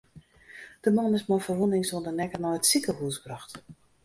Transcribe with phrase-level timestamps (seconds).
[0.87, 3.51] De man is mei ferwûnings oan de nekke nei it sikehûs brocht.